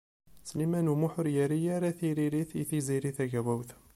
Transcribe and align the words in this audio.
Sliman 0.49 0.87
U 0.91 0.95
Muḥ 1.01 1.13
ur 1.19 1.27
yerri 1.35 1.59
ara 1.75 1.97
tiririt 1.97 2.51
i 2.61 2.63
Tiziri 2.69 3.11
Tagawawt. 3.17 3.69